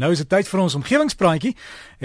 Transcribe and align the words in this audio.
Nou 0.00 0.08
is 0.14 0.22
dit 0.22 0.28
tyd 0.32 0.48
vir 0.48 0.60
ons 0.62 0.74
omgewingspraatjie 0.78 1.50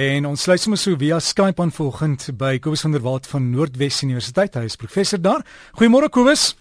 en 0.04 0.26
ons 0.28 0.42
sluit 0.44 0.60
sommer 0.60 0.80
so 0.82 0.98
via 1.00 1.16
Skype 1.24 1.62
aan 1.64 1.70
volgend 1.72 2.25
by 2.35 2.57
Kobus 2.60 2.81
van 2.83 2.91
der 2.91 3.03
Walt 3.06 3.29
van 3.31 3.45
Noordwes 3.53 4.02
Universiteit. 4.04 4.57
Hy 4.60 4.65
is 4.68 4.75
professor 4.75 5.21
daar. 5.21 5.46
Goeiemôre 5.79 6.10
Kobus. 6.12 6.58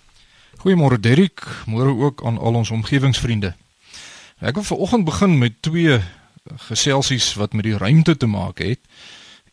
Goeiemôre 0.63 1.01
Derrick. 1.03 1.43
Môre 1.67 1.91
ook 1.91 2.23
aan 2.23 2.39
al 2.39 2.61
ons 2.61 2.71
omgewingsvriende. 2.71 3.51
Ek 4.39 4.61
wil 4.61 4.69
vanoggend 4.69 5.09
begin 5.11 5.37
met 5.43 5.59
twee 5.67 5.99
geselsies 6.69 7.33
wat 7.41 7.59
met 7.59 7.67
die 7.67 7.77
ruimte 7.83 8.15
te 8.15 8.31
maak 8.31 8.63
het. 8.63 8.79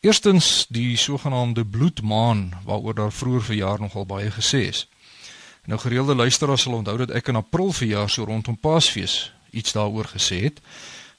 Eerstens 0.06 0.68
die 0.70 0.94
sogenaamde 1.02 1.66
bloedmaan 1.66 2.52
waaroor 2.70 3.00
daar 3.02 3.20
vroeër 3.24 3.50
verjaar 3.50 3.82
nogal 3.82 4.06
baie 4.06 4.30
gesê 4.30 4.68
is. 4.70 4.86
Nou 5.66 5.82
gereelde 5.82 6.14
luisteraars 6.14 6.62
sal 6.70 6.78
onthou 6.78 7.00
dat 7.02 7.18
ek 7.18 7.34
in 7.34 7.42
April 7.42 7.74
verjaar 7.74 8.10
so 8.10 8.30
rondom 8.30 8.54
Paasfees 8.54 9.32
iets 9.50 9.74
daaroor 9.74 10.14
gesê 10.14 10.44
het. 10.46 10.62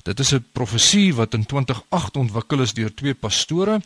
Dit 0.03 0.19
is 0.19 0.32
'n 0.34 0.46
profesie 0.53 1.14
wat 1.14 1.34
in 1.34 1.46
2008 1.46 2.16
ontwikkel 2.16 2.61
is 2.61 2.74
deur 2.74 2.95
twee 2.95 3.15
pastore, 3.15 3.80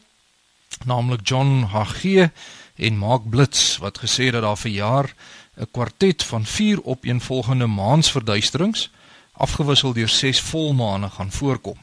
naamlik 0.84 1.20
John 1.28 1.62
Hagee 1.62 2.30
en 2.76 2.96
Mark 2.96 3.28
Blitz 3.30 3.76
wat 3.76 3.98
gesê 3.98 4.24
het 4.24 4.32
dat 4.32 4.42
daar 4.42 4.56
vir 4.56 4.70
jaar 4.70 5.14
'n 5.56 5.68
kwartet 5.70 6.22
van 6.22 6.44
4 6.44 6.84
opeenvolgende 6.84 7.66
maansverduisterings 7.66 8.90
afgewissel 9.32 9.92
deur 9.92 10.08
6 10.08 10.40
volmaane 10.40 11.10
gaan 11.10 11.32
voorkom. 11.32 11.76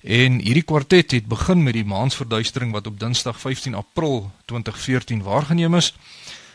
En 0.00 0.38
hierdie 0.38 0.62
kwartet 0.62 1.10
het 1.10 1.26
begin 1.26 1.62
met 1.62 1.72
die 1.72 1.84
maansverduistering 1.84 2.72
wat 2.72 2.86
op 2.86 3.00
Dinsdag 3.00 3.40
15 3.40 3.74
April 3.74 4.30
2014 4.44 5.22
waargeneem 5.22 5.74
is. 5.74 5.94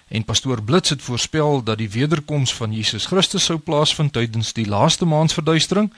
En 0.07 0.23
pastoor 0.23 0.63
Blitz 0.63 0.89
het 0.89 1.01
voorspel 1.01 1.63
dat 1.63 1.77
die 1.77 1.89
wederkoms 1.89 2.53
van 2.53 2.73
Jesus 2.73 3.05
Christus 3.05 3.43
sou 3.43 3.59
plaasvind 3.59 4.13
tydens 4.13 4.53
die 4.53 4.67
laaste 4.67 5.05
maansverduistering 5.05 5.93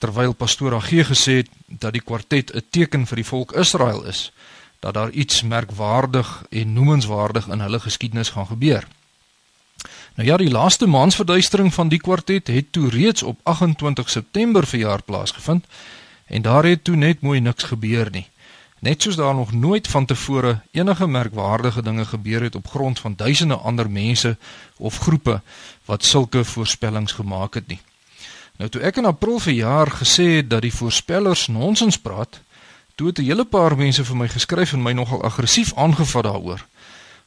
terwyl 0.00 0.32
pastoor 0.32 0.74
Agee 0.74 1.04
gesê 1.04 1.34
het 1.42 1.48
dat 1.66 1.92
die 1.92 2.04
kwartet 2.04 2.54
'n 2.54 2.64
teken 2.70 3.06
vir 3.06 3.16
die 3.16 3.30
volk 3.32 3.52
Israel 3.52 4.04
is 4.04 4.32
dat 4.80 4.94
daar 4.94 5.10
iets 5.10 5.42
merkwaardig 5.42 6.44
en 6.50 6.72
noemenswaardig 6.72 7.46
in 7.48 7.60
hulle 7.60 7.80
geskiedenis 7.80 8.28
gaan 8.28 8.46
gebeur. 8.46 8.86
Nou 10.14 10.28
ja, 10.28 10.36
die 10.36 10.50
laaste 10.50 10.86
maansverduistering 10.86 11.74
van 11.74 11.88
die 11.88 11.98
kwartet 11.98 12.46
het 12.46 12.72
toe 12.72 12.88
reeds 12.88 13.22
op 13.22 13.40
28 13.42 14.10
September 14.10 14.66
verjaar 14.66 15.02
plaasgevind 15.02 15.66
en 16.26 16.42
daar 16.42 16.64
het 16.64 16.84
toe 16.84 16.96
net 16.96 17.20
mooi 17.20 17.40
niks 17.40 17.64
gebeur 17.64 18.10
nie. 18.10 18.28
Net 18.78 19.02
soos 19.02 19.16
daar 19.16 19.34
nog 19.34 19.52
nooit 19.52 19.88
van 19.88 20.06
tevore 20.06 20.60
enige 20.70 21.06
merkwaardige 21.06 21.82
dinge 21.82 22.04
gebeur 22.04 22.42
het 22.42 22.54
op 22.54 22.68
grond 22.68 23.00
van 23.00 23.14
duisende 23.16 23.56
ander 23.56 23.90
mense 23.90 24.36
of 24.76 24.98
groepe 24.98 25.40
wat 25.84 26.04
sulke 26.04 26.44
voorspellings 26.44 27.12
gemaak 27.12 27.54
het 27.54 27.66
nie. 27.66 27.80
Nou 28.60 28.68
toe 28.68 28.82
ek 28.84 28.98
in 29.00 29.08
April 29.08 29.38
verjaar 29.40 29.88
gesê 30.02 30.24
het 30.36 30.50
dat 30.52 30.60
die 30.60 30.74
voorspellers 30.74 31.46
nonsens 31.48 31.96
praat, 31.96 32.42
toe 32.94 33.06
het 33.08 33.18
'n 33.18 33.24
hele 33.24 33.44
paar 33.44 33.76
mense 33.76 34.04
vir 34.04 34.16
my 34.16 34.28
geskryf 34.28 34.72
en 34.72 34.82
my 34.82 34.92
nogal 34.92 35.22
aggressief 35.24 35.72
aangevat 35.74 36.24
daaroor. 36.24 36.66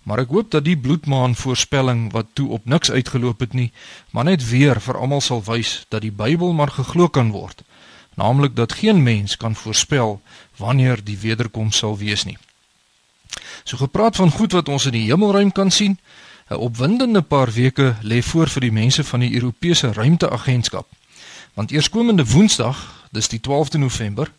Maar 0.03 0.19
ek 0.19 0.29
hoop 0.29 0.51
dat 0.51 0.63
die 0.63 0.77
bloedmaan 0.77 1.35
voorspelling 1.35 2.11
wat 2.11 2.25
toe 2.33 2.49
op 2.49 2.65
niks 2.65 2.91
uitgeloop 2.91 3.39
het 3.39 3.53
nie, 3.53 3.71
maar 4.11 4.23
net 4.23 4.49
weer 4.49 4.81
vir 4.81 4.97
almal 4.97 5.21
sal 5.21 5.43
wys 5.43 5.85
dat 5.89 6.01
die 6.01 6.11
Bybel 6.11 6.53
maar 6.53 6.71
geglo 6.71 7.07
kan 7.07 7.31
word, 7.31 7.63
naamlik 8.13 8.55
dat 8.55 8.73
geen 8.73 9.03
mens 9.03 9.37
kan 9.37 9.55
voorspel 9.55 10.21
wanneer 10.57 11.03
die 11.03 11.17
wederkoms 11.17 11.77
sal 11.77 11.97
wees 11.97 12.23
nie. 12.23 12.37
So 13.63 13.77
gepraat 13.77 14.15
van 14.15 14.31
goed 14.31 14.51
wat 14.51 14.69
ons 14.69 14.85
in 14.85 14.91
die 14.91 15.09
hemelruim 15.09 15.51
kan 15.51 15.71
sien, 15.71 15.97
'n 16.49 16.55
opwindende 16.55 17.21
paar 17.21 17.51
weke 17.51 17.95
lê 18.01 18.21
voor 18.21 18.49
vir 18.49 18.61
die 18.61 18.71
mense 18.71 19.03
van 19.03 19.19
die 19.19 19.33
Europese 19.33 19.93
Ruimteagentskap. 19.93 20.87
Want 21.53 21.71
eerskomende 21.71 22.25
Woensdag, 22.25 23.07
dis 23.11 23.27
die 23.27 23.39
12de 23.39 23.77
November, 23.77 24.31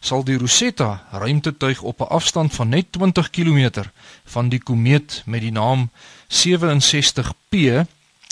sal 0.00 0.22
die 0.24 0.38
Rosetta 0.38 1.06
ruimtetuig 1.10 1.82
op 1.82 2.00
'n 2.00 2.12
afstand 2.14 2.54
van 2.54 2.68
net 2.68 2.92
20 2.92 3.30
km 3.30 3.82
van 4.24 4.48
die 4.48 4.62
komeet 4.62 5.22
met 5.26 5.40
die 5.40 5.52
naam 5.52 5.90
67P 6.28 7.56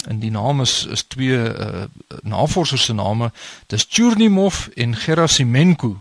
en 0.07 0.19
die 0.19 0.31
naam 0.31 0.61
is 0.61 0.87
is 0.87 1.03
twee 1.03 1.39
uh, 1.59 1.83
navorsers 2.23 2.85
se 2.85 2.93
name, 2.93 3.33
dis 3.67 3.87
Churyumov 3.91 4.69
en 4.75 4.97
Gerasimenko. 4.97 6.01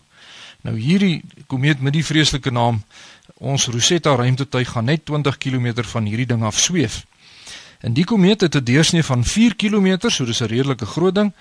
Nou 0.61 0.79
hierdie 0.79 1.23
komeet 1.47 1.81
met 1.81 1.93
die 1.93 2.05
vreeslike 2.05 2.51
naam, 2.51 2.83
ons 3.33 3.65
Rosetta 3.65 4.15
ruimtetuig 4.15 4.69
gaan 4.69 4.85
net 4.85 5.05
20 5.05 5.37
km 5.37 5.83
van 5.83 6.05
hierdie 6.05 6.25
ding 6.25 6.43
af 6.43 6.59
sweef. 6.59 7.05
En 7.79 7.93
die 7.93 8.05
komeet 8.05 8.41
het 8.41 8.55
'n 8.55 8.63
deursnee 8.63 9.03
van 9.03 9.25
4 9.25 9.55
km, 9.55 10.09
so 10.09 10.25
dis 10.25 10.41
'n 10.41 10.45
redelike 10.45 10.85
groot 10.85 11.15
ding 11.15 11.33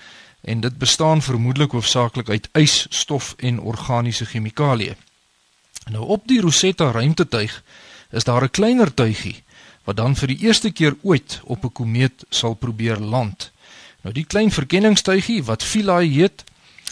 en 0.46 0.60
dit 0.60 0.78
bestaan 0.78 1.22
vermoedelik 1.22 1.70
hoofsaaklik 1.70 2.28
uit 2.28 2.48
ys, 2.54 2.86
stof 2.88 3.34
en 3.36 3.58
organiese 3.60 4.24
chemikalieë. 4.24 4.94
Nou 5.90 6.04
op 6.06 6.28
die 6.30 6.40
Rosetta 6.40 6.90
ruimtetuig 6.90 7.62
is 8.10 8.24
daar 8.24 8.42
'n 8.42 8.50
kleiner 8.50 8.94
tuigie 8.94 9.42
wat 9.84 9.96
dan 9.96 10.16
vir 10.16 10.28
die 10.28 10.38
eerste 10.38 10.70
keer 10.70 10.96
ooit 11.02 11.40
op 11.44 11.64
'n 11.64 11.72
komeet 11.72 12.24
sal 12.28 12.54
probeer 12.54 12.98
land. 12.98 13.52
Nou 14.02 14.14
die 14.14 14.24
klein 14.24 14.50
verkenningstuigie 14.50 15.44
wat 15.44 15.62
Philae 15.62 16.08
heet, 16.08 16.44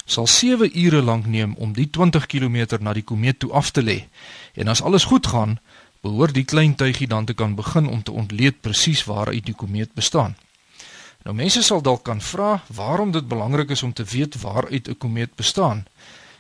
sal 0.05 0.27
7 0.27 0.79
ure 0.85 1.03
lank 1.03 1.27
neem 1.27 1.55
om 1.55 1.73
die 1.73 1.91
20 1.91 2.27
km 2.27 2.67
na 2.81 2.93
die 2.93 3.03
komeet 3.03 3.39
toe 3.39 3.53
af 3.53 3.71
te 3.71 3.83
lê. 3.83 4.09
En 4.55 4.69
as 4.69 4.83
alles 4.83 5.05
goed 5.05 5.27
gaan, 5.27 5.59
behoort 6.01 6.35
die 6.35 6.45
klein 6.45 6.75
tuigie 6.75 7.07
dan 7.07 7.25
te 7.25 7.35
kan 7.35 7.55
begin 7.55 7.87
om 7.87 8.03
te 8.03 8.13
ontleed 8.13 8.61
presies 8.61 9.05
waaruit 9.05 9.45
die 9.45 9.55
komeet 9.55 9.95
bestaan. 9.95 10.37
Nou 11.25 11.33
mense 11.37 11.63
sal 11.65 11.81
dalk 11.81 12.03
kan 12.05 12.21
vra 12.21 12.59
waarom 12.77 13.13
dit 13.13 13.29
belangrik 13.29 13.71
is 13.73 13.83
om 13.83 13.93
te 13.93 14.05
weet 14.05 14.41
waaruit 14.41 14.89
'n 14.89 14.99
komeet 14.99 15.35
bestaan. 15.35 15.87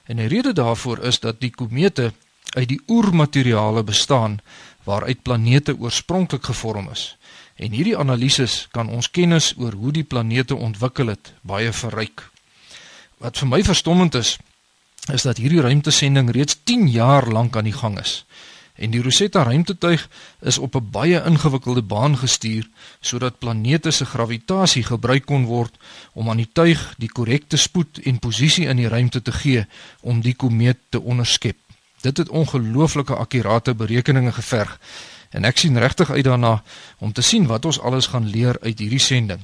En 0.05 0.17
die 0.17 0.29
rede 0.29 0.53
daarvoor 0.53 0.99
is 0.99 1.21
dat 1.21 1.41
die 1.41 1.51
komete 1.51 2.13
uit 2.57 2.69
die 2.69 2.81
oermateriale 2.87 3.83
bestaan 3.83 4.41
waaruit 4.85 5.23
planete 5.23 5.77
oorspronklik 5.79 6.45
gevorm 6.45 6.91
is. 6.91 7.17
En 7.55 7.71
hierdie 7.71 7.97
analises 7.99 8.69
kan 8.71 8.89
ons 8.89 9.11
kennis 9.11 9.55
oor 9.57 9.73
hoe 9.73 9.93
die 9.93 10.05
planete 10.05 10.55
ontwikkel 10.55 11.07
het 11.07 11.33
baie 11.41 11.73
verryk. 11.73 12.31
Wat 13.19 13.39
vir 13.39 13.49
my 13.49 13.63
verstommend 13.65 14.15
is, 14.15 14.37
is 15.13 15.23
dat 15.23 15.37
hierdie 15.37 15.61
ruimtesending 15.61 16.31
reeds 16.31 16.59
10 16.65 16.89
jaar 16.91 17.29
lank 17.29 17.57
aan 17.57 17.65
die 17.65 17.77
gang 17.77 17.99
is. 18.01 18.25
En 18.75 18.91
die 18.91 19.03
Rosetta 19.03 19.43
ruimtetuig 19.43 20.09
is 20.41 20.59
op 20.59 20.75
'n 20.75 20.91
baie 20.91 21.23
ingewikkelde 21.25 21.83
baan 21.83 22.19
gestuur 22.19 22.69
sodat 23.01 23.39
planete 23.39 23.91
se 23.91 24.05
gravitasie 24.05 24.83
gebruik 24.83 25.25
kon 25.25 25.45
word 25.45 25.75
om 26.13 26.29
aan 26.31 26.37
die 26.37 26.49
tuig 26.53 26.95
die 26.99 27.09
korrekte 27.09 27.57
spoed 27.57 27.99
en 27.99 28.19
posisie 28.19 28.67
in 28.67 28.77
die 28.77 28.89
ruimte 28.89 29.23
te 29.23 29.33
gee 29.33 29.67
om 30.01 30.21
die 30.21 30.35
komeet 30.35 30.79
te 30.89 31.01
onderskep. 31.01 31.57
Dit 32.01 32.17
het 32.17 32.29
ongelooflike 32.29 33.15
akkurate 33.15 33.75
berekeninge 33.75 34.33
geverg 34.33 34.81
en 35.31 35.45
ek 35.45 35.59
sien 35.59 35.79
regtig 35.79 36.11
uit 36.11 36.25
daarna 36.25 36.63
om 36.99 37.13
te 37.13 37.23
sien 37.23 37.47
wat 37.47 37.65
ons 37.65 37.81
alles 37.81 38.07
gaan 38.07 38.27
leer 38.27 38.59
uit 38.61 38.79
hierdie 38.79 38.99
sending. 38.99 39.41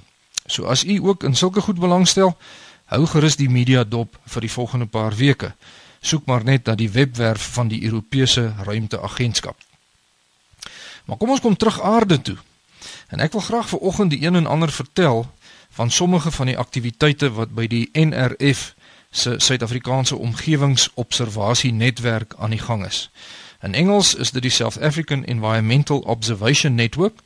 So 0.46 0.64
as 0.64 0.84
u 0.84 0.98
ook 1.06 1.22
in 1.22 1.34
sulke 1.34 1.60
goed 1.60 1.78
belangstel, 1.78 2.36
hou 2.84 3.06
gerus 3.06 3.36
die 3.36 3.50
media 3.50 3.84
dop 3.84 4.18
vir 4.24 4.40
die 4.40 4.50
volgende 4.50 4.86
paar 4.86 5.16
weke 5.16 5.54
soek 6.00 6.24
maar 6.24 6.44
net 6.44 6.64
na 6.64 6.74
die 6.74 6.90
webwerf 6.90 7.52
van 7.52 7.68
die 7.68 7.82
Europese 7.84 8.54
Ruimteagentskap. 8.64 9.56
Maar 11.04 11.16
kom 11.16 11.30
ons 11.30 11.40
kom 11.40 11.56
terug 11.56 11.80
aarde 11.80 12.20
toe. 12.22 12.36
En 13.08 13.20
ek 13.20 13.32
wil 13.32 13.40
graag 13.40 13.68
vir 13.68 13.78
oggend 13.78 14.10
die 14.10 14.22
een 14.24 14.34
en 14.34 14.46
ander 14.46 14.72
vertel 14.72 15.26
van 15.70 15.90
sommige 15.90 16.30
van 16.30 16.46
die 16.46 16.58
aktiwiteite 16.58 17.32
wat 17.32 17.54
by 17.54 17.66
die 17.66 17.88
NRF 17.92 18.74
se 19.10 19.34
Suid-Afrikaanse 19.38 20.16
Omgewingsobservasie 20.16 21.72
Netwerk 21.72 22.34
aan 22.38 22.50
die 22.50 22.62
gang 22.62 22.86
is. 22.86 23.10
In 23.62 23.74
Engels 23.74 24.14
is 24.14 24.30
dit 24.30 24.42
die 24.42 24.50
South 24.50 24.80
African 24.80 25.24
Environmental 25.24 25.98
Observation 25.98 26.74
Network 26.74 27.18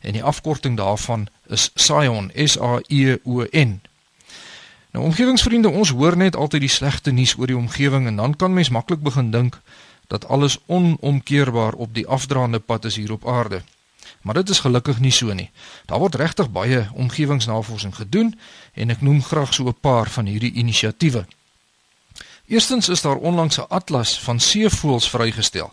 en 0.00 0.12
die 0.12 0.22
afkorting 0.22 0.76
daarvan 0.76 1.28
is 1.46 1.70
SION, 1.74 2.30
S 2.34 2.60
A 2.60 2.80
I 2.88 3.18
O 3.24 3.44
N. 3.50 3.80
Nou 4.94 5.06
omgewingsvriende, 5.06 5.68
ons 5.68 5.90
hoor 5.90 6.14
net 6.16 6.36
altyd 6.38 6.62
die 6.62 6.70
slegte 6.70 7.10
nuus 7.10 7.32
oor 7.34 7.50
die 7.50 7.56
omgewing 7.58 8.06
en 8.06 8.16
dan 8.20 8.36
kan 8.38 8.52
mens 8.54 8.68
maklik 8.70 9.00
begin 9.02 9.32
dink 9.34 9.56
dat 10.06 10.28
alles 10.30 10.58
onomkeerbaar 10.66 11.74
op 11.74 11.94
die 11.94 12.06
afdraande 12.06 12.60
pad 12.62 12.84
is 12.84 12.96
hier 12.96 13.12
op 13.12 13.26
aarde. 13.28 13.62
Maar 14.22 14.34
dit 14.34 14.48
is 14.54 14.62
gelukkig 14.62 15.00
nie 15.02 15.10
so 15.10 15.34
nie. 15.34 15.50
Daar 15.90 15.98
word 15.98 16.14
regtig 16.14 16.50
baie 16.50 16.86
omgewingsnavorsing 16.94 17.96
gedoen 17.96 18.38
en 18.74 18.94
ek 18.94 19.02
noem 19.02 19.18
graag 19.22 19.54
so 19.54 19.66
'n 19.66 19.80
paar 19.80 20.06
van 20.08 20.30
hierdie 20.30 20.52
inisiatiewe. 20.52 21.26
Eerstens 22.46 22.88
is 22.88 23.02
daar 23.02 23.16
onlangs 23.16 23.58
'n 23.58 23.66
atlas 23.68 24.20
van 24.20 24.40
seevoëls 24.40 25.10
vrygestel 25.10 25.72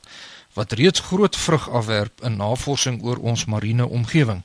wat 0.53 0.71
reeds 0.71 1.00
groot 1.00 1.38
vrug 1.38 1.69
afwerp 1.69 2.24
in 2.24 2.35
navorsing 2.38 3.03
oor 3.03 3.17
ons 3.17 3.45
marine 3.45 3.88
omgewing. 3.88 4.44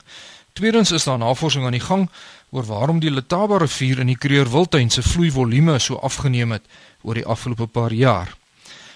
Tweedens 0.53 0.91
is 0.91 1.05
daar 1.05 1.19
navorsing 1.19 1.65
aan 1.65 1.77
die 1.77 1.81
gang 1.81 2.11
oor 2.51 2.65
waarom 2.65 3.01
die 3.01 3.11
Letaba 3.11 3.59
rivier 3.59 3.99
in 3.99 4.07
die 4.07 4.19
Kruger 4.19 4.51
Wildtuin 4.51 4.91
se 4.91 5.03
vloeivolume 5.03 5.79
so 5.79 5.97
afgeneem 5.97 6.53
het 6.53 6.65
oor 7.03 7.15
die 7.15 7.27
afgelope 7.27 7.67
paar 7.67 7.93
jaar. 7.93 8.37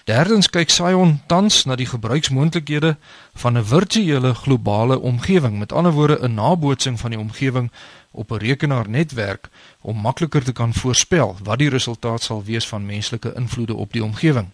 Derdens 0.05 0.49
kyk 0.51 0.71
Sion 0.73 1.21
tans 1.29 1.65
na 1.69 1.77
die 1.77 1.87
gebruiksmoontlikhede 1.87 2.97
van 3.43 3.59
'n 3.59 3.65
virtuele 3.65 4.35
globale 4.35 4.99
omgewing, 4.99 5.59
met 5.59 5.73
ander 5.73 5.93
woorde 5.93 6.19
'n 6.23 6.35
nabootsing 6.35 7.01
van 7.01 7.11
die 7.11 7.19
omgewing 7.19 7.71
op 8.11 8.31
'n 8.31 8.43
rekenaarnetwerk 8.43 9.49
om 9.81 9.97
makliker 9.97 10.45
te 10.45 10.53
kan 10.53 10.75
voorspel 10.75 11.37
wat 11.43 11.59
die 11.59 11.69
resultaat 11.69 12.23
sal 12.23 12.45
wees 12.45 12.69
van 12.69 12.87
menslike 12.87 13.33
invloede 13.35 13.75
op 13.75 13.93
die 13.93 14.05
omgewing. 14.05 14.49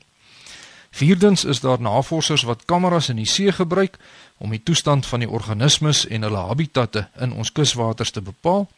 Vierdens 0.91 1.45
is 1.45 1.61
daar 1.61 1.81
navorsers 1.81 2.43
wat 2.43 2.65
kameras 2.65 3.09
in 3.09 3.17
die 3.17 3.27
see 3.27 3.53
gebruik 3.53 3.99
om 4.37 4.51
die 4.51 4.63
toestand 4.63 5.07
van 5.07 5.21
die 5.21 5.29
organismes 5.29 6.07
en 6.07 6.23
hulle 6.23 6.47
habitatte 6.49 7.09
in 7.21 7.33
ons 7.33 7.53
kuswaters 7.53 8.11
te 8.11 8.23
bepaal. 8.23 8.69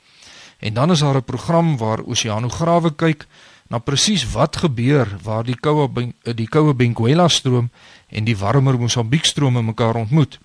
En 0.58 0.74
dan 0.74 0.90
is 0.90 1.00
daar 1.00 1.16
'n 1.16 1.24
program 1.24 1.76
waar 1.76 2.02
oseanograwe 2.02 2.94
kyk 2.94 3.26
na 3.68 3.78
presies 3.78 4.30
wat 4.32 4.56
gebeur 4.56 5.18
waar 5.22 5.44
die 5.44 5.56
koue 5.56 6.12
die 6.34 6.48
koue 6.48 6.74
Benguela 6.74 7.28
stroom 7.28 7.70
en 8.08 8.24
die 8.24 8.36
warmer 8.36 8.78
Mosambiek 8.78 9.24
strome 9.24 9.62
mekaar 9.62 9.94
ontmoet 9.94 10.38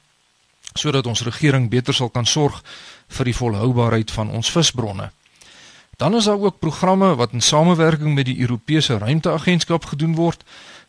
sodat 0.74 1.06
ons 1.06 1.22
regering 1.22 1.70
beter 1.70 1.94
sal 1.94 2.10
kan 2.10 2.26
sorg 2.26 2.64
vir 3.08 3.26
die 3.30 3.36
volhoubaarheid 3.38 4.12
van 4.12 4.30
ons 4.30 4.50
visbronne. 4.52 5.12
Dan 5.98 6.16
is 6.16 6.26
daar 6.26 6.40
ook 6.40 6.60
programme 6.60 7.16
wat 7.16 7.32
in 7.32 7.42
samewerking 7.42 8.16
met 8.16 8.26
die 8.26 8.40
Europese 8.40 8.98
Ruimteagentskap 8.98 9.86
gedoen 9.86 10.16
word, 10.16 10.44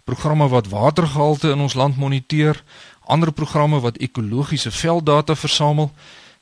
programme 0.04 0.48
wat 0.48 0.68
watergehalte 0.68 1.50
in 1.50 1.60
ons 1.60 1.74
land 1.74 1.96
moniteer, 1.96 2.62
ander 3.04 3.32
programme 3.32 3.80
wat 3.80 4.00
ekologiese 4.00 4.70
velddata 4.70 5.36
versamel, 5.36 5.92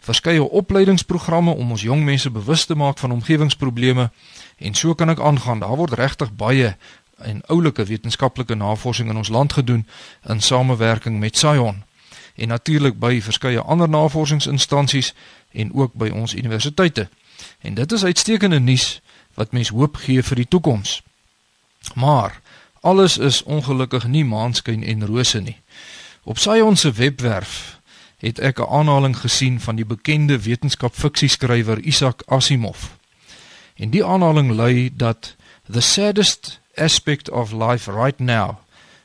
verskeie 0.03 0.43
opleidingsprogramme 0.43 1.55
om 1.55 1.71
ons 1.71 1.83
jong 1.83 2.03
mense 2.05 2.31
bewus 2.31 2.65
te 2.67 2.75
maak 2.75 2.99
van 2.99 3.15
omgewingsprobleme 3.15 4.11
en 4.59 4.75
so 4.75 4.95
kan 4.95 5.09
ek 5.15 5.21
aangaan. 5.21 5.63
Daar 5.63 5.77
word 5.79 5.95
regtig 5.99 6.33
baie 6.35 6.75
en 7.23 7.43
oulike 7.47 7.85
wetenskaplike 7.85 8.55
navorsing 8.55 9.11
in 9.11 9.17
ons 9.17 9.31
land 9.31 9.53
gedoen 9.53 9.87
in 10.27 10.43
samewerking 10.43 11.19
met 11.19 11.39
SAION 11.39 11.85
en 12.35 12.49
natuurlik 12.49 12.99
by 12.99 13.21
verskeie 13.21 13.61
ander 13.61 13.89
navorsingsinstansies 13.89 15.13
en 15.53 15.75
ook 15.75 15.95
by 15.95 16.09
ons 16.09 16.35
universiteite. 16.35 17.09
En 17.61 17.75
dit 17.75 17.93
is 17.93 18.05
uitstekende 18.05 18.61
nuus 18.61 19.01
wat 19.35 19.53
mens 19.53 19.69
hoop 19.69 19.97
gee 19.97 20.23
vir 20.23 20.37
die 20.37 20.49
toekoms. 20.49 21.03
Maar 21.95 22.41
alles 22.81 23.19
is 23.19 23.43
ongelukkig 23.43 24.07
nie 24.07 24.25
maanskyn 24.25 24.83
en 24.83 25.07
rose 25.07 25.41
nie. 25.41 25.59
Op 26.25 26.39
SAION 26.39 26.77
se 26.77 26.93
webwerf 26.93 27.81
het 28.23 28.39
ek 28.39 28.59
'n 28.59 28.71
aanhaling 28.71 29.17
gesien 29.19 29.61
van 29.61 29.77
die 29.77 29.85
bekende 29.85 30.39
wetenskapfiksieskrywer 30.39 31.79
Isaac 31.81 32.23
Asimov. 32.27 32.79
En 33.75 33.91
die 33.91 34.05
aanhaling 34.05 34.51
lui 34.51 34.91
dat 34.97 35.37
the 35.71 35.81
saddest 35.81 36.61
aspect 36.75 37.31
of 37.31 37.53
life 37.53 37.91
right 37.91 38.19
now 38.19 38.59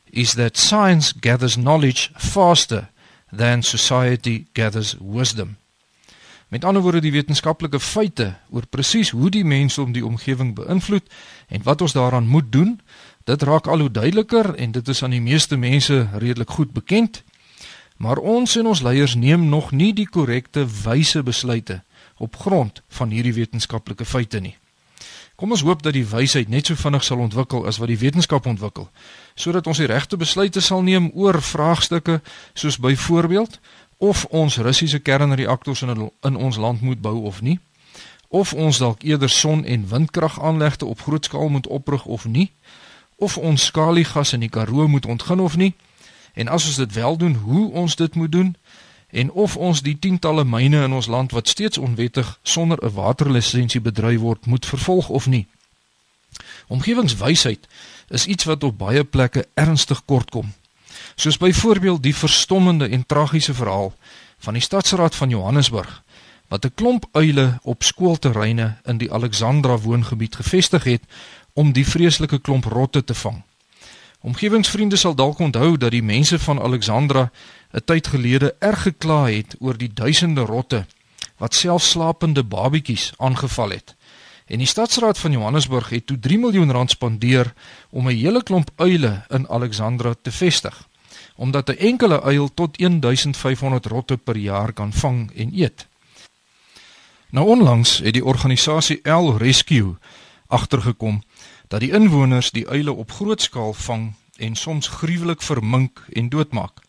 is 0.09 0.33
that 0.33 0.57
science 0.57 1.13
gathers 1.19 1.53
knowledge 1.53 2.09
faster 2.15 2.89
than 3.35 3.63
society 3.63 4.45
gathers 4.53 4.95
wisdom. 4.99 5.57
Met 6.47 6.63
ander 6.63 6.81
woorde 6.81 6.99
die 6.99 7.11
wetenskaplike 7.11 7.79
feite 7.79 8.35
oor 8.49 8.67
presies 8.69 9.09
hoe 9.09 9.29
die 9.29 9.45
mense 9.45 9.81
om 9.81 9.91
die 9.91 10.05
omgewing 10.05 10.55
beïnvloed 10.55 11.03
en 11.47 11.63
wat 11.63 11.81
ons 11.81 11.91
daaraan 11.91 12.27
moet 12.27 12.51
doen, 12.51 12.79
dit 13.23 13.41
raak 13.41 13.67
al 13.67 13.79
hoe 13.79 13.91
duideliker 13.91 14.55
en 14.55 14.71
dit 14.71 14.87
is 14.87 15.03
aan 15.03 15.09
die 15.09 15.21
meeste 15.21 15.57
mense 15.57 16.07
redelik 16.13 16.49
goed 16.49 16.71
bekend. 16.71 17.23
Maar 17.97 18.17
ons 18.17 18.55
en 18.55 18.65
ons 18.65 18.81
leiers 18.81 19.15
neem 19.15 19.49
nog 19.49 19.71
nie 19.71 19.93
die 19.93 20.07
korrekte 20.07 20.67
wyse 20.83 21.23
besluite 21.23 21.81
op 22.17 22.35
grond 22.35 22.81
van 22.87 23.09
hierdie 23.09 23.33
wetenskaplike 23.33 24.05
feite 24.05 24.39
nie. 24.39 24.55
Kom 25.37 25.51
ons 25.53 25.61
hoop 25.61 25.83
dat 25.85 25.93
die 25.93 26.05
wysheid 26.05 26.49
net 26.49 26.65
so 26.65 26.75
vinnig 26.75 27.03
sal 27.05 27.19
ontwikkel 27.21 27.67
as 27.69 27.77
wat 27.77 27.91
die 27.91 27.99
wetenskap 28.01 28.47
ontwikkel, 28.49 28.87
sodat 29.37 29.67
ons 29.69 29.77
die 29.77 29.89
regte 29.89 30.17
besluite 30.17 30.61
sal 30.65 30.81
neem 30.81 31.11
oor 31.13 31.37
vraagstukke 31.41 32.21
soos 32.57 32.79
byvoorbeeld 32.81 33.59
of 33.97 34.25
ons 34.33 34.57
Russiese 34.57 34.99
kernreaktors 34.99 35.81
in 35.85 36.09
in 36.25 36.35
ons 36.35 36.57
land 36.57 36.81
moet 36.81 37.01
bou 37.01 37.21
of 37.29 37.41
nie, 37.41 37.59
of 38.27 38.53
ons 38.53 38.77
dalk 38.77 39.03
eerder 39.03 39.29
son- 39.29 39.65
en 39.65 39.85
windkragaanlegte 39.89 40.85
op 40.85 41.01
groot 41.01 41.25
skaal 41.25 41.49
moet 41.49 41.67
oprig 41.67 42.05
of 42.05 42.25
nie, 42.25 42.51
of 43.15 43.37
ons 43.37 43.65
skaliegas 43.65 44.33
in 44.33 44.39
die 44.39 44.49
Karoo 44.49 44.87
moet 44.87 45.05
ontgin 45.05 45.39
of 45.39 45.57
nie, 45.57 45.73
en 46.37 46.47
as 46.53 46.65
ons 46.69 46.75
dit 46.75 46.93
wel 46.93 47.17
doen, 47.17 47.35
hoe 47.35 47.71
ons 47.71 47.95
dit 47.95 48.15
moet 48.15 48.31
doen 48.31 48.55
en 49.09 49.31
of 49.31 49.55
ons 49.57 49.81
die 49.81 49.95
tientalle 49.99 50.43
myne 50.45 50.83
in 50.83 50.93
ons 50.93 51.07
land 51.07 51.31
wat 51.31 51.47
steeds 51.47 51.77
onwettig 51.77 52.39
sonder 52.43 52.77
'n 52.83 52.93
waterlisensie 52.93 53.81
bedryf 53.81 54.19
word, 54.19 54.45
moet 54.45 54.65
vervolg 54.65 55.09
of 55.09 55.25
nie. 55.27 55.47
Omgewingswysheid 56.67 57.67
is 58.07 58.25
iets 58.25 58.43
wat 58.43 58.63
op 58.63 58.77
baie 58.77 59.03
plekke 59.03 59.47
ernstig 59.53 60.05
kort 60.05 60.29
kom. 60.29 60.53
Soos 61.15 61.37
byvoorbeeld 61.37 62.03
die 62.03 62.15
verstommende 62.15 62.87
en 62.87 63.05
tragiese 63.05 63.53
verhaal 63.53 63.93
van 64.37 64.53
die 64.53 64.61
stadsraad 64.61 65.15
van 65.15 65.29
Johannesburg 65.29 66.03
wat 66.47 66.65
'n 66.65 66.73
klomp 66.75 67.05
uile 67.11 67.59
op 67.61 67.83
skoolterreine 67.83 68.77
in 68.83 68.97
die 68.97 69.11
Alexandra 69.11 69.77
woongebied 69.77 70.35
gevestig 70.35 70.83
het 70.83 71.01
om 71.53 71.71
die 71.71 71.87
vreeslike 71.87 72.39
klomp 72.39 72.65
rotte 72.65 73.03
te 73.03 73.13
vang. 73.13 73.43
Omgewingsvriende 74.21 74.95
sal 74.95 75.15
dalk 75.15 75.39
onthou 75.39 75.77
dat 75.77 75.91
die 75.91 76.03
mense 76.03 76.39
van 76.39 76.61
Alexandra 76.61 77.31
'n 77.71 77.83
tyd 77.85 78.07
gelede 78.07 78.55
erg 78.59 78.81
gekla 78.81 79.25
het 79.29 79.55
oor 79.59 79.77
die 79.77 79.93
duisende 79.93 80.41
rotte 80.41 80.85
wat 81.37 81.53
self 81.53 81.83
slapende 81.83 82.43
babetjies 82.43 83.13
aangeval 83.17 83.69
het. 83.69 83.95
En 84.45 84.57
die 84.57 84.67
stadsraad 84.67 85.17
van 85.17 85.31
Johannesburg 85.31 85.89
het 85.89 86.07
toe 86.07 86.19
3 86.19 86.39
miljoen 86.39 86.71
rand 86.71 86.89
spandeer 86.89 87.53
om 87.89 88.07
'n 88.07 88.15
hele 88.15 88.43
klomp 88.43 88.69
uile 88.75 89.25
in 89.29 89.49
Alexandra 89.49 90.13
te 90.21 90.31
vestig, 90.31 90.87
omdat 91.35 91.69
'n 91.69 91.77
enkele 91.77 92.21
uil 92.21 92.53
tot 92.53 92.77
1500 92.77 93.85
rotte 93.85 94.17
per 94.17 94.37
jaar 94.37 94.73
kan 94.73 94.93
vang 94.93 95.31
en 95.35 95.51
eet. 95.53 95.87
Nou 97.29 97.47
onlangs 97.47 97.97
het 97.97 98.13
die 98.13 98.25
organisasie 98.25 99.09
L 99.09 99.35
Rescue 99.37 99.95
agtergekom 100.47 101.23
dat 101.67 101.79
die 101.79 101.91
inwoners 101.91 102.51
die 102.51 102.67
uile 102.67 102.91
op 102.91 103.11
groot 103.11 103.41
skaal 103.41 103.73
vang 103.73 104.13
en 104.37 104.55
soms 104.55 104.87
gruwelik 104.87 105.41
vermink 105.41 106.05
en 106.13 106.29
doodmaak. 106.29 106.81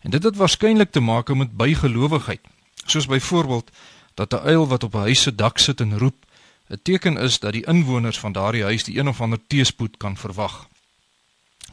En 0.00 0.10
dit 0.10 0.22
het 0.22 0.36
waarskynlik 0.36 0.90
te 0.90 1.00
maak 1.00 1.34
met 1.34 1.56
bygelowigheid. 1.56 2.40
Soos 2.84 3.06
byvoorbeeld 3.06 3.70
dat 4.14 4.32
'n 4.32 4.46
uil 4.46 4.66
wat 4.68 4.82
op 4.82 4.94
'n 4.94 4.98
huis 4.98 5.22
se 5.22 5.34
dak 5.34 5.58
sit 5.58 5.80
en 5.80 5.98
roep, 5.98 6.24
'n 6.68 6.80
teken 6.82 7.16
is 7.16 7.38
dat 7.38 7.52
die 7.52 7.66
inwoners 7.66 8.18
van 8.18 8.32
daardie 8.32 8.62
huis 8.62 8.84
die 8.84 8.98
een 8.98 9.08
of 9.08 9.20
ander 9.20 9.40
teespoed 9.46 9.96
kan 9.96 10.16
verwag. 10.16 10.68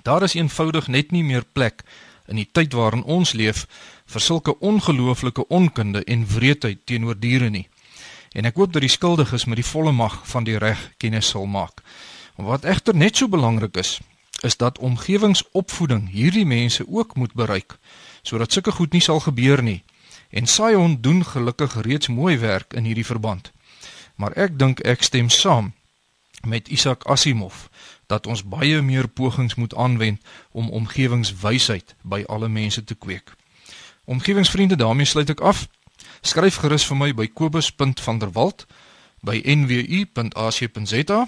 Daar 0.01 0.23
is 0.23 0.33
eenvoudig 0.33 0.87
net 0.87 1.11
nie 1.11 1.23
meer 1.23 1.45
plek 1.53 1.83
in 2.25 2.35
die 2.35 2.49
tyd 2.51 2.73
waarin 2.73 3.03
ons 3.03 3.31
leef 3.31 3.65
vir 4.05 4.21
sulke 4.21 4.59
ongelooflike 4.59 5.47
onkunde 5.47 6.03
en 6.03 6.27
wreedheid 6.27 6.85
teenoor 6.85 7.19
diere 7.19 7.49
nie. 7.49 7.67
En 8.31 8.45
ek 8.45 8.55
hoop 8.55 8.73
dat 8.73 8.81
die 8.81 8.89
skuldiges 8.89 9.45
met 9.45 9.59
die 9.59 9.67
volle 9.67 9.91
mag 9.91 10.21
van 10.27 10.43
die 10.43 10.57
reg 10.57 10.91
kennis 10.97 11.29
sal 11.29 11.45
maak. 11.45 11.83
Wat 12.35 12.63
egter 12.63 12.95
net 12.95 13.17
so 13.17 13.27
belangrik 13.27 13.77
is, 13.77 13.99
is 14.41 14.57
dat 14.57 14.79
omgewingsopvoeding 14.79 16.09
hierdie 16.09 16.45
mense 16.45 16.85
ook 16.87 17.15
moet 17.15 17.33
bereik 17.33 17.77
sodat 18.21 18.51
sulke 18.51 18.71
goed 18.71 18.93
nie 18.93 19.01
sal 19.01 19.19
gebeur 19.19 19.63
nie. 19.63 19.83
En 20.29 20.47
Sion 20.47 20.97
doen 21.01 21.25
gelukkig 21.25 21.81
reeds 21.81 22.07
mooi 22.07 22.37
werk 22.37 22.73
in 22.73 22.83
hierdie 22.83 23.05
verband. 23.05 23.51
Maar 24.15 24.31
ek 24.31 24.59
dink 24.59 24.79
ek 24.79 25.03
stem 25.03 25.29
saam 25.29 25.73
met 26.45 26.67
Isaac 26.67 27.03
Asimov 27.03 27.67
dat 28.05 28.27
ons 28.27 28.43
baie 28.43 28.81
meer 28.81 29.07
pogings 29.07 29.55
moet 29.55 29.75
aanwend 29.75 30.21
om 30.51 30.69
omgewingswysheid 30.69 31.95
by 32.01 32.23
alle 32.27 32.47
mense 32.47 32.83
te 32.83 32.95
kweek. 32.95 33.33
Omgewingsvriende, 34.05 34.75
daarmee 34.75 35.05
sluit 35.05 35.29
ek 35.29 35.39
af. 35.39 35.67
Skryf 36.21 36.55
gerus 36.61 36.85
vir 36.85 36.97
my 36.97 37.13
by 37.13 37.27
kobus.vanderwalt 37.27 38.65
by 39.21 39.41
nwu.ac.za 39.45 41.27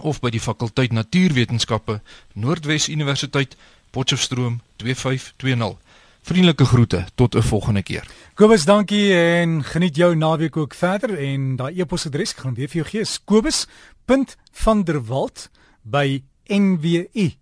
of 0.00 0.20
by 0.20 0.30
die 0.30 0.40
fakulteit 0.40 0.92
Natuurwetenskappe 0.92 2.00
Noordwes 2.32 2.88
Universiteit 2.88 3.56
Potchefstroom 3.90 4.60
2520. 4.76 5.76
Vriendelike 6.22 6.64
groete 6.64 7.04
tot 7.14 7.34
'n 7.34 7.42
volgende 7.42 7.82
keer. 7.82 8.06
Kobus, 8.34 8.64
dankie 8.64 9.14
en 9.14 9.64
geniet 9.64 9.96
jou 9.96 10.16
naweek 10.16 10.56
ook 10.56 10.74
verder 10.74 11.18
en 11.18 11.56
daai 11.56 11.80
e-posadres 11.80 12.32
gaan 12.32 12.54
weer 12.54 12.68
vir 12.68 12.82
jou 12.82 12.90
gee. 12.90 13.04
Kobus.vanderwalt 13.24 15.50
by 15.82 16.22
nwu.ac.za. 16.46 17.38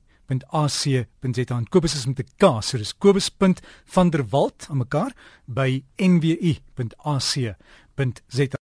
Kobus 1.68 1.94
is 1.94 2.06
met 2.06 2.18
'n 2.18 2.26
K, 2.36 2.62
so 2.62 2.78
dis 2.78 2.98
kobus.vanderwalt 2.98 4.66
aan 4.70 4.76
mekaar 4.76 5.12
by 5.44 5.82
nwu.ac.za. 5.96 7.56